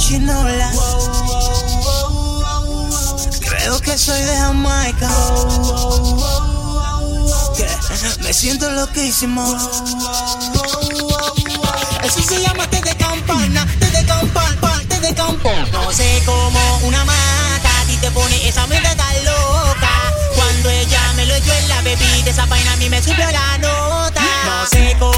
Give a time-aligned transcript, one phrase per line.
[0.00, 0.70] chinola.
[3.40, 5.08] Creo que soy de Jamaica.
[8.22, 9.44] me siento loquísimo.
[12.02, 15.68] Eso se llama té de campana, té de campana, té de campana.
[15.72, 19.92] No sé cómo una mata a ti te pone esa mente tan loca.
[20.34, 23.58] Cuando ella me lo echó en la bebida, esa vaina a mí me subió la
[23.58, 24.22] nota.
[24.46, 25.09] No sé cómo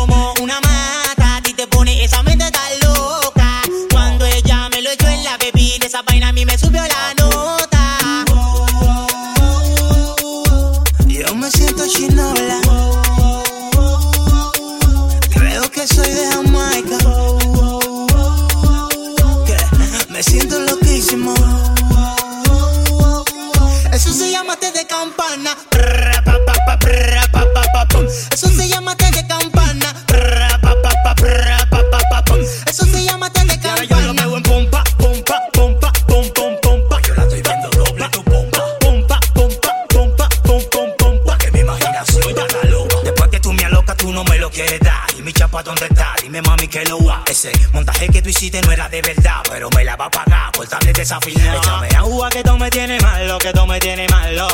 [48.43, 51.59] hiciste no era de verdad, pero me la va a pagar por darle desafinado.
[51.59, 54.49] Échame agua que tú me tienes malo, que tú me tienes malo.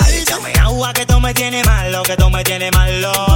[0.00, 3.29] Ay, échame agua que tú me tienes malo, que tú me tienes malo.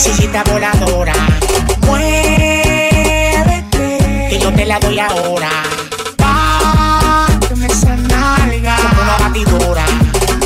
[0.00, 1.12] Sillita voladora.
[1.86, 3.68] Muévete,
[4.30, 5.50] que yo te la doy ahora.
[6.16, 9.84] Báteme esa nalga como una batidora.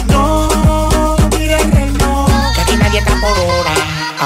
[0.08, 3.74] No mires el reloj, que aquí nadie está por hora.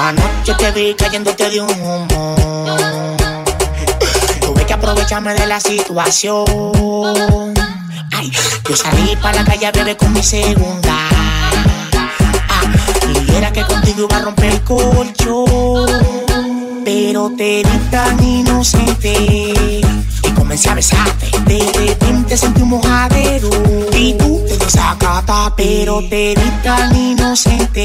[0.09, 3.17] Anoche te vi cayéndote de un humo.
[4.41, 6.47] Tuve que aprovecharme de la situación.
[8.17, 8.33] Ay,
[8.67, 10.97] yo salí para la calle a beber con mi segunda.
[13.39, 15.87] Era que contigo iba a romper el colchón.
[16.85, 21.31] Pero te vi tan inocente y comencé a besarte.
[21.47, 23.49] De repente sentí un mojadero
[23.97, 25.55] y tú te desacata.
[25.57, 27.85] Pero te vi tan inocente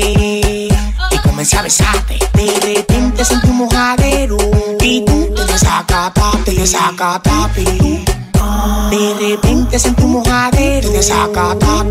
[1.11, 2.17] y comencé a besarte.
[2.33, 4.37] De repente sentí un mojadero
[4.81, 7.51] y tú te desacata, te desacata.
[8.89, 11.85] De repente sentí un mojadero, te desacata.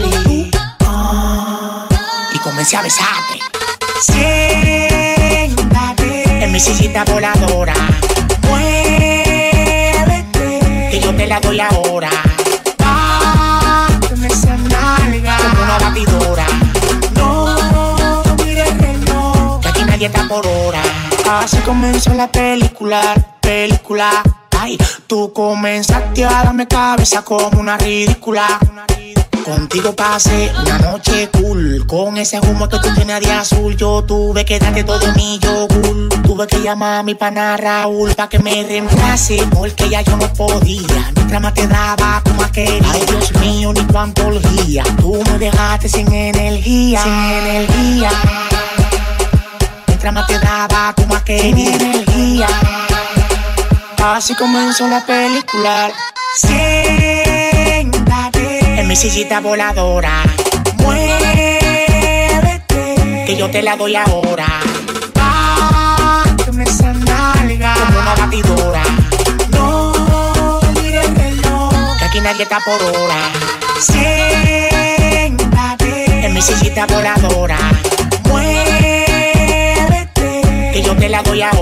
[2.34, 3.51] Y comencé a besarte.
[4.04, 5.62] Siéntate
[6.42, 7.72] en mi sillita voladora.
[8.48, 10.18] Muévete,
[10.90, 12.10] que yo te la doy ahora.
[12.78, 16.46] Báteme esa nalga como una batidora.
[17.14, 20.82] No mires el reloj, que aquí nadie está por hora.
[21.30, 24.10] Así comenzó la película, película.
[24.58, 28.58] Ay, tú comenzaste a darme cabeza como una ridícula.
[29.44, 31.84] Contigo pasé una noche cool.
[31.86, 36.08] Con ese humo que tú tienes de azul Yo tuve que darte todo mi yogur.
[36.22, 40.32] Tuve que llamar a mi pana Raúl Pa' que me reemplace Porque ya yo no
[40.32, 41.10] podía.
[41.16, 45.88] Mientras más te daba, tú más Ay, Dios mío, ni cuánto olía Tú me dejaste
[45.88, 48.10] sin energía Sin energía.
[49.88, 52.46] Mientras más te daba, tú más Sin energía.
[54.04, 55.90] Así comenzó la película.
[56.36, 57.31] Siéntate
[58.82, 60.24] en mi sillita voladora.
[60.78, 62.64] Muévete,
[63.26, 64.46] que yo te la doy ahora.
[65.14, 68.82] Báteme esa nalga como una batidora.
[69.50, 69.92] No
[70.74, 73.30] mires el reloj, que aquí nadie está por hora.
[73.80, 74.66] Siéntate
[76.26, 77.58] en mi sillita voladora.
[78.24, 79.62] Muévete,
[80.72, 81.61] que yo te la doy ahora.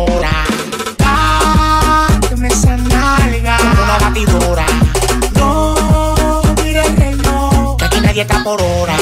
[8.10, 8.96] Nadie está por hora.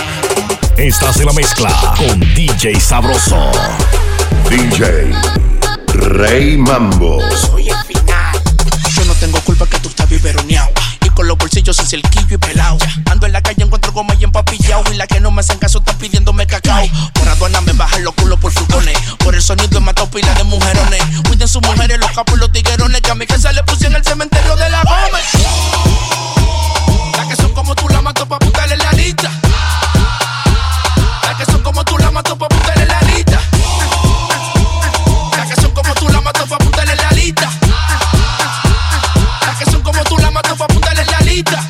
[0.76, 3.50] Estás en la mezcla con DJ Sabroso.
[4.50, 5.10] DJ
[5.94, 7.19] Rey Mambo.
[7.34, 8.43] Soy el final.
[8.94, 10.69] Yo no tengo culpa que tú estás biberoneado.
[11.02, 12.76] Y con los bolsillos sin cerquillo y pelado.
[13.10, 14.84] Ando en la calle, encuentro goma y empapillado.
[14.93, 16.87] Y la que no me hacen caso está pidiéndome cacao.
[17.14, 18.99] Por aduana me bajan los culos por furgones.
[19.25, 21.02] Por el sonido he matado pila de mujerones.
[21.26, 23.00] Cuiden sus mujeres, los capos y los tiguerones.
[23.00, 25.88] Que a mi casa le puse en el cementerio de la Gómez.
[27.68, 29.30] Como tú la mato pa' apuntarle en la lista.
[31.22, 33.38] Las que son como tú la mato pa' apuntarle en la lista.
[35.36, 37.50] Las que son como tú la mato pa' apuntarle en la lista.
[39.44, 41.68] Las que son como tú la mato pa' apuntarle en la lista.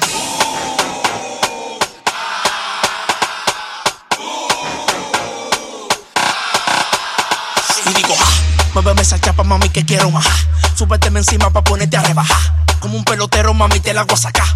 [7.86, 8.32] Y digo, ah,
[8.74, 10.28] muéveme esa chapa, mami, que quiero más.
[10.76, 12.66] Súbeteme encima pa' ponerte a rebajar.
[12.78, 14.46] Como un pelotero, mami, te la hago sacar.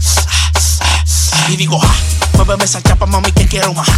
[1.48, 1.94] Y digo, ah,
[2.34, 3.88] muéveme esa chapa, mami, que quiero más.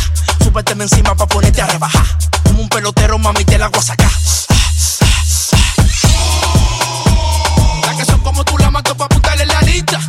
[0.42, 2.04] Súbeteme encima pa' ponerte a rebajar.
[2.44, 4.10] Como un pelotero, mami, te la hago sacar.
[7.82, 10.00] Las que son como tú la mato pa' apuntarle la lista.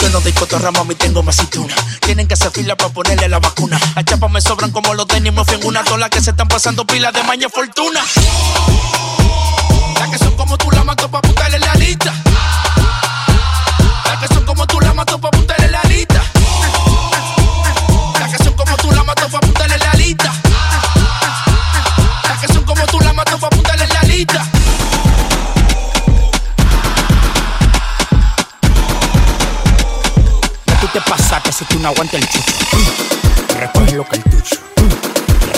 [0.00, 1.74] Yo no doy cotorra, mami, tengo más aceituna.
[2.00, 3.78] Tienen que hacer fila para ponerle la vacuna.
[3.94, 6.48] Las chapas me sobran como los tenis, me fui en una tola que se están
[6.48, 8.00] pasando pilas de maña fortuna.
[9.98, 12.12] Las que son como tú la mato pa' apuntarle en la lista.
[14.06, 16.22] Las que son como tú la mato pa' apuntarle en la lista.
[18.18, 20.32] Las que son como tú la mato pa' apuntarle en la lista.
[22.28, 24.61] Las que son como tú la mato pa' apuntarle en la lista.
[31.62, 32.52] Si tú no aguantas el chucho.
[33.58, 34.60] Recogen los cartuchos.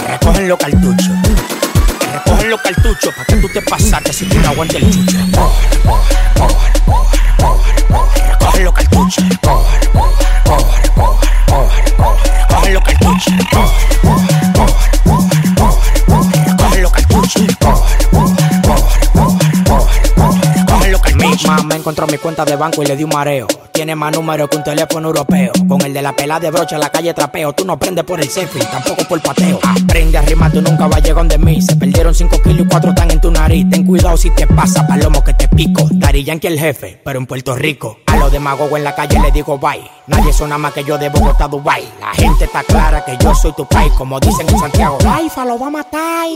[0.08, 1.10] Recogen los cartuchos.
[2.12, 5.16] Recogen los cartuchos para que tú te pasaste si tú no aguantas el chucho.
[8.28, 9.24] Recogen los cartuchos.
[12.48, 14.53] Recogen los cartuchos.
[21.46, 23.46] Mamá encontró mi cuenta de banco y le di un mareo.
[23.72, 25.52] Tiene más números que un teléfono europeo.
[25.68, 27.52] Con el de la pela de brocha, la calle trapeo.
[27.52, 29.58] Tú no prendes por el selfie, tampoco por pateo.
[29.62, 31.60] Aprende a rimar, tú nunca vas a llegar donde mí.
[31.60, 33.68] Se perdieron 5 kilos y 4 están en tu nariz.
[33.70, 35.88] Ten cuidado si te pasa, palomo que te pico.
[35.90, 37.98] Dari Yankee el jefe, pero en Puerto Rico.
[38.06, 39.90] A los demagogos en la calle le digo bye.
[40.06, 41.82] Nadie suena más que yo de Bogotá, Dubai.
[42.00, 44.98] La gente está clara que yo soy tu país, como dicen en Santiago.
[45.02, 46.28] Laifa lo va a matar.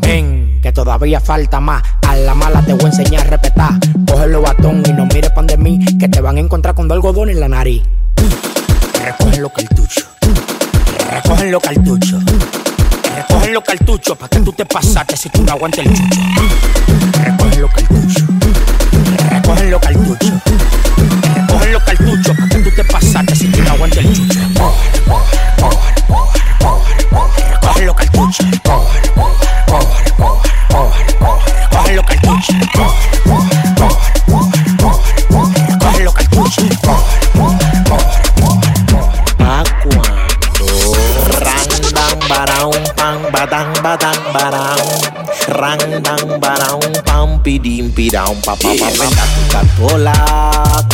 [0.00, 1.82] Ven, que todavía falta más.
[2.06, 3.72] A la mala te voy a enseñar a respetar.
[4.06, 7.28] Cógelo batón y no mires pan de mí, que te van a encontrar con algodón
[7.28, 7.82] en la nariz.
[9.04, 10.06] Recogen los cartuchos.
[11.10, 12.24] Recogen los cartuchos.
[13.16, 16.20] Recogen los cartuchos para que tú te pasaste si tú no aguantas el chucho.
[17.24, 18.24] Recogen los cartuchos.
[19.30, 20.32] Recogen los cartuchos.
[21.34, 24.41] Recogen los cartuchos para que tú te pasaste si tú no aguantas el chucho.
[45.52, 49.16] Randan baraun pam pidim pa pa pa pa.
[49.34, 50.12] Tu catola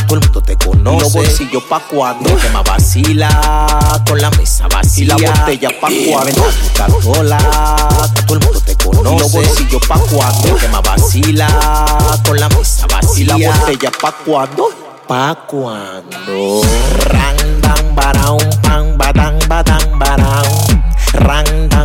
[0.07, 1.01] Todo el mundo te conoce.
[1.01, 5.89] Los bolsillos pa' cuando Que más vacila Con la mesa vacía Y la botella pa'
[6.09, 7.39] cuando tu catola
[8.27, 11.49] Todo el mundo te conoce los bolsillos pa' cuando Que más vacila
[12.27, 14.71] Con la mesa vacía Y la botella pa' cuando
[15.07, 16.61] Pa' cuando.
[16.99, 20.83] Randan baraun pam badang badang baraun
[21.15, 21.78] Randan baraun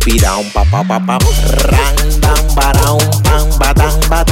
[0.00, 1.18] pam pidim piraun pa pa pa pa
[1.72, 4.29] Randan baraun pam badang badang baraun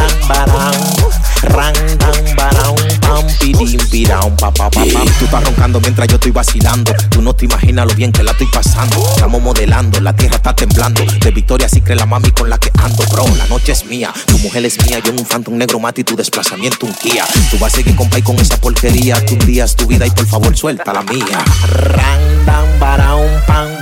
[5.28, 6.92] estás roncando mientras yo estoy vacilando.
[7.10, 8.96] Tú no te imaginas lo bien que la estoy pasando.
[9.14, 11.02] Estamos modelando, la tierra está temblando.
[11.04, 14.12] De victoria sí cree la mami con la que ando Bro, la noche es mía,
[14.26, 15.00] tu mujer es mía.
[15.04, 17.94] Yo en un phantom negro mate y tu desplazamiento un Kia Tú vas a seguir
[17.94, 19.24] con con esa porquería.
[19.26, 21.44] Tus días, tu vida y por favor suelta la mía.
[21.84, 23.28] Badang baraun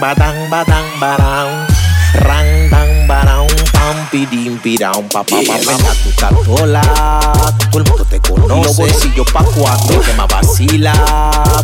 [0.01, 1.67] Randan baraun
[4.07, 6.83] pam pidim piraun pa pa pa pa tu catola
[7.71, 8.65] Todo el mundo te conoce.
[8.65, 10.93] Los bolsillos pa' cuando Que más vacila.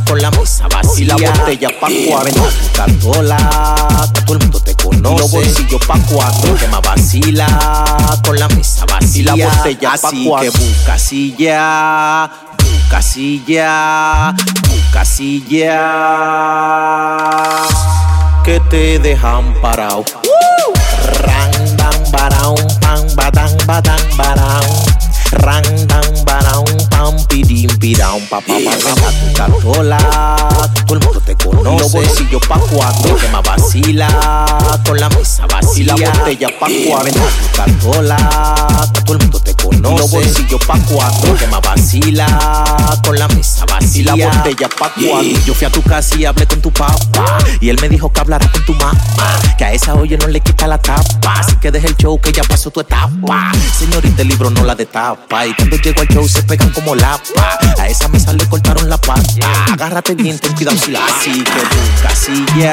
[0.06, 3.38] Con la mesa vacía la botella pa' cuando tu catola
[4.26, 5.18] Todo el mundo te conoce.
[5.18, 7.46] los bolsillos pa' cuando Que más vacila.
[8.24, 14.34] Con la mesa vacía la botella pa' Así cuando que busca silla Busca silla
[14.68, 15.78] Busca silla.
[18.44, 20.04] Que te dejan parado.
[23.32, 24.91] badang badang badang.
[25.32, 29.98] Rang, dang, barang, pam, pidim, pirao, pa, pa, pa, pa, pa, tu catola.
[30.86, 31.78] Todo el mundo te conoce.
[31.78, 34.78] Los bolsillos pa' cuando que más vacila.
[34.86, 35.96] Con la mesa vacía.
[35.96, 38.16] La botella pa' cuando tu catola.
[39.04, 39.96] Todo el mundo te conoce.
[39.98, 42.98] Los bolsillos pa' cuando que más vacila.
[43.04, 44.14] Con la mesa vacía.
[44.14, 45.40] La botella pa' cuando.
[45.46, 47.38] Yo fui a tu casa y hablé con tu papá.
[47.60, 48.94] Y él me dijo que hablara con tu mamá.
[49.56, 51.34] Que a esa oye no le quita la tapa.
[51.38, 53.52] Así que deja el show que ya pasó tu etapa.
[53.78, 54.86] Señorita, el libro no la de
[55.22, 55.46] tapa.
[55.46, 57.22] Y cuando llego al show se pegan como lapa.
[57.78, 59.22] A esa mesa le cortaron la pata.
[59.72, 62.70] Agárrate bien, ten cuidado si la Así que.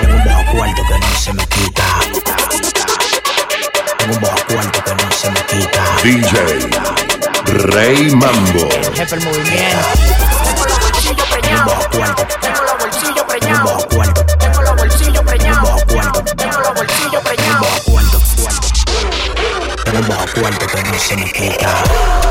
[0.00, 1.84] Tengo un bajo cuarto que no se me quita.
[3.98, 5.82] Tengo un bajo cuarto que no se me quita.
[6.02, 6.38] DJ
[7.46, 8.68] Rey Mambo.
[8.94, 9.78] Jefe el movimiento.
[11.42, 12.51] Tengo un bajo cuarto.
[20.34, 22.22] recuerdo que no se me quita.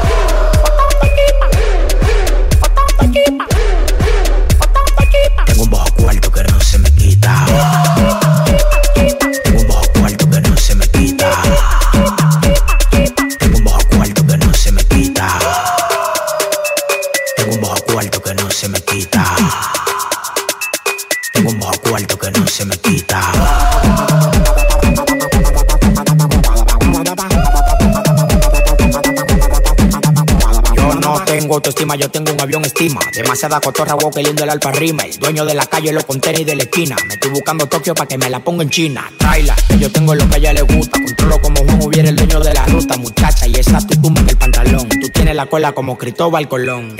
[33.14, 35.04] Demasiada cotorra, wow, que lindo el alfa rima.
[35.04, 36.96] El dueño de la calle, los contenes de la esquina.
[37.08, 39.12] Me estoy buscando Tokio para que me la ponga en China.
[39.18, 40.98] Traila, que yo tengo lo que a ella le gusta.
[41.04, 43.48] Controlo como Juan hubiera el dueño de la ruta, muchacha.
[43.48, 44.88] Y esa tu tumba en el pantalón.
[44.88, 46.96] Tú tienes la cola como Cristóbal Colón.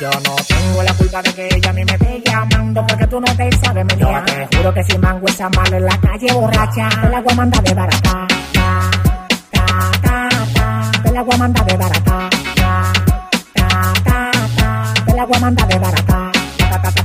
[0.00, 1.71] Yo no tengo la culpa de que ella
[2.74, 5.84] porque tú no te sabes mi Yo te juro que si mango esa mala en
[5.84, 8.26] la calle borracha, te la voy a mandar de barata.
[8.52, 8.90] Ta,
[9.50, 9.66] ta,
[10.02, 12.30] ta, ta, te la voy a mandar de barata.
[12.54, 12.92] Ta,
[13.54, 16.32] ta, ta, ta, te la voy a mandar de barata.
[16.58, 17.02] Ta, ta, ta,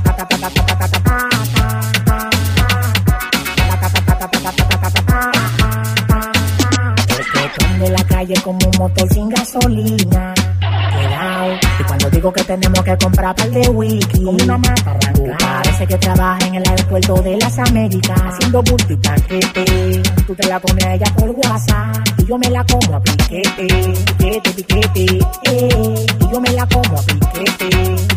[7.90, 10.34] la calle como un motor sin gasolina.
[12.18, 14.98] Digo que tenemos que comprar par de wiki, como una mata.
[15.38, 20.02] Parece que trabaja en el aeropuerto de las Américas, haciendo bulto y paquete.
[20.26, 23.94] Tú te la pones a ella por WhatsApp, y yo me la como a piquete,
[24.18, 26.06] piquete, piquete, eh.
[26.18, 27.68] Y yo me la como a piquete,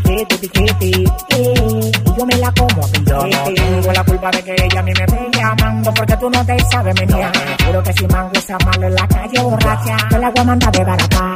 [0.03, 1.03] piquete, piquete,
[1.37, 1.91] eh.
[2.03, 3.11] Y yo me la como a piquete.
[3.11, 6.27] Yo no tengo la culpa de que ella a mí me esté llamando, porque tú
[6.27, 7.31] no te sabes menear.
[7.67, 10.71] Juro que si mango esa mala en la calle borracha, te la voy a mandar
[10.71, 11.30] de barata.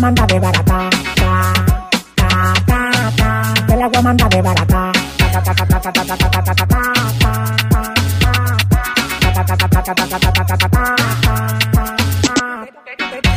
[0.00, 0.90] Voy de barata.
[1.14, 1.52] Ta,
[2.16, 4.92] ta, ta, ta, la voy a mandar de barata.
[5.18, 6.68] Ta, ta, ta, ta, ta, ta, ta, ta, ta, ta, ta,
[10.68, 10.94] ta,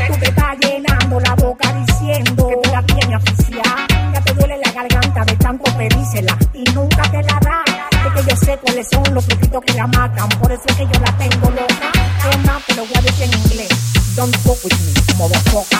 [0.08, 3.88] Tú te estás llenando la boca diciendo que tú la tienes oficial.
[4.14, 7.64] Ya te duele la garganta de tanto pedírsela y nunca te la da.
[8.08, 10.30] Es que yo sé cuáles son los truquitos que la matan.
[10.40, 11.92] Por eso es que yo la tengo loca.
[12.32, 13.70] Es más, te lo voy a decir en inglés.
[14.16, 15.76] Don't fuck with me, motherfucker.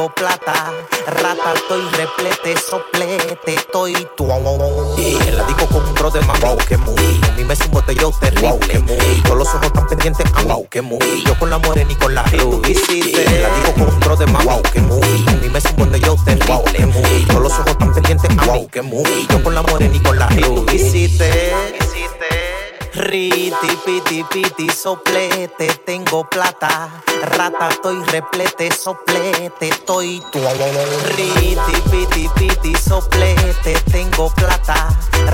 [0.00, 0.72] Tengo plata.
[1.06, 4.24] Rata, estoy replete, soplete, estoy tu.
[4.96, 7.20] Y en la disco con un bro de mambo, qué movie.
[7.28, 9.22] A mí me un botellón terrible, movie.
[9.24, 11.22] Todos los ojos están pendientes, ah, wow, qué movie.
[11.26, 12.76] Yo con la morena y con la rubí.
[12.88, 15.24] En la disco con un bro de mambo, qué movie.
[15.26, 17.26] A mí me un botellón terrible, movie.
[17.26, 19.26] Todos los ojos están pendientes, ah, wow, qué movie.
[19.28, 20.70] Yo con la morena y con la rubí.
[23.00, 27.02] Riti, piti, piti, soplete, tengo plata.
[27.22, 30.38] Rata, estoy replete, soplete, estoy tu.
[31.16, 34.88] Riti, piti, piti, soplete, tengo plata.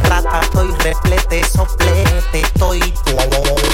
[0.04, 3.16] Rata, estoy replete, soplete, estoy tu.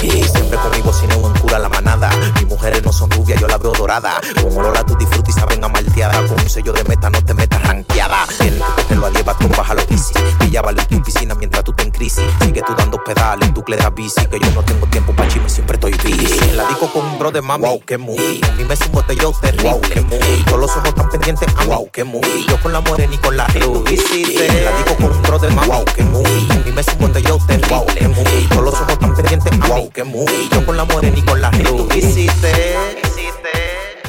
[0.01, 2.09] Y siempre con mi bocina en cura la manada.
[2.33, 4.19] Mis mujeres no son rubias, yo la veo dorada.
[4.41, 6.19] Con olor a tutti frutti saben a malteada.
[6.27, 8.25] Con un sello de meta, no te metas ranqueada.
[8.39, 10.13] Tienes que cogerlo a llevar con baja lo bici.
[10.39, 12.25] Pillaba en tu piscina mientras tú te en crisis.
[12.41, 14.25] Sigue tú dando pedales en tu clera bici.
[14.27, 16.51] Que yo no tengo tiempo pa' chisme, siempre estoy busy.
[16.55, 17.65] La disco con un bro de mami.
[17.65, 18.41] Wow, qué muy.
[18.43, 19.69] A mí me un botellón terrible.
[19.69, 20.43] Wow, qué muy.
[20.45, 21.49] Todos los ojos están pendientes.
[21.57, 22.45] Ah, wow, qué muy.
[22.47, 23.95] Yo con la morena y con la rubí.
[23.95, 25.67] La disco con un bro de mami.
[25.67, 26.47] Wow, qué muy.
[26.49, 27.75] A mí me un botellón terrible.
[27.75, 28.47] Wow, qué muy.
[28.49, 29.53] Todos los ojos están pendientes.
[29.61, 30.49] Ah, wow, qué muy.
[30.51, 32.29] Yo con la morena y con la rubí.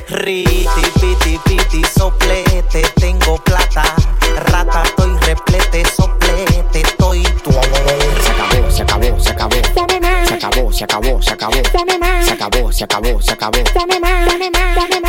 [0.08, 0.66] Riti,
[1.00, 3.82] piti, piti, soplete, tengo plata.
[4.46, 7.50] Rata, estoy replete, soplete, estoy tu.
[7.52, 8.23] Se
[10.44, 11.52] acabó, se acabó, se acabó.
[11.54, 13.58] Se acabó, se acabó, se acabó.
[13.74, 15.03] Dame más, dame más, dame más.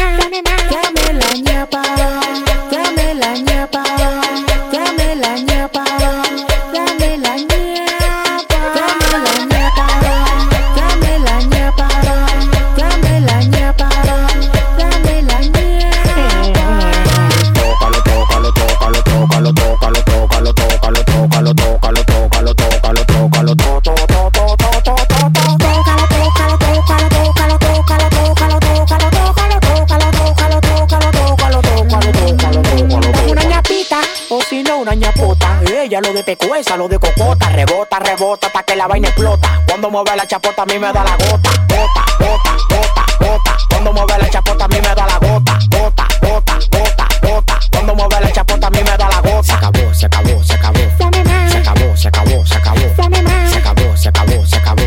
[34.85, 35.61] Una ñapota.
[35.67, 37.49] Ella lo de pecuesa, lo de cocota.
[37.49, 39.61] Rebota, rebota, hasta que la vaina explota.
[39.67, 41.49] Cuando mueve la chapota, a mí me da la gota.
[41.67, 43.57] Gota, gota, gota, gota.
[43.69, 45.59] Cuando mueve la chapota, a mí me da la gota.
[45.71, 47.59] Gota, gota, gota, gota.
[47.71, 49.43] Cuando mueve la chapota, a mí me da la gota.
[49.43, 50.79] Se acabó, se acabó, se acabó.
[51.49, 52.79] Se acabó, se acabó, se acabó.
[53.49, 54.83] Se acabó, se acabó, se acabó.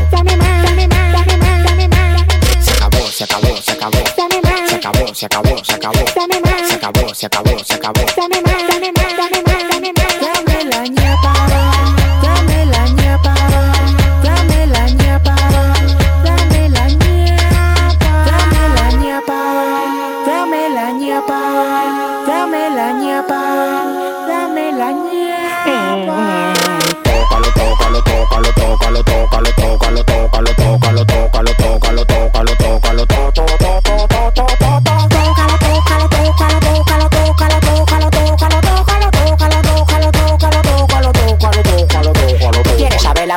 [2.61, 3.99] Se acabó, se acabó, se acabó.
[4.69, 6.07] Se acabó, se acabó, se acabó.
[6.07, 7.68] Se acabó, se acabó, se acabó.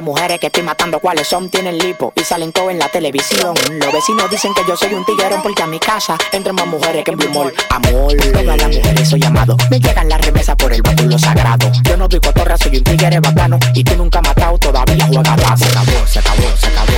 [0.01, 1.50] Mujeres que estoy matando cuáles son?
[1.50, 3.53] Tienen lipo y salen todo en la televisión.
[3.72, 7.03] Los vecinos dicen que yo soy un tiguerón porque a mi casa entran más mujeres
[7.03, 7.53] que en Blue Mall.
[7.70, 9.55] Amor, todas las mujeres soy amado.
[9.70, 11.72] Me llegan las remesas por el báculo sagrado.
[11.84, 13.60] Yo no doy cotorra, soy un tigre bacano.
[13.74, 15.58] Y tú nunca has matado, todavía juega dado.
[15.58, 16.91] Se acabó, se acabó, se acabó.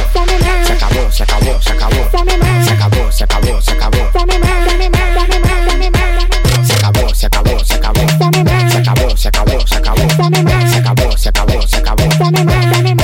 [0.65, 2.09] Se acabó, se acabó, se acabó.
[2.63, 4.11] Se acabó, se acabó, se acabó.
[4.11, 5.31] Se acabó, se acabó, se
[5.71, 6.42] acabó.
[6.83, 8.07] acabou, se acabou, se acabou.
[8.09, 10.67] Se acabou, se acabou, se acabou, se acabou.
[10.67, 13.02] Se acabou, se acabou, se acabou.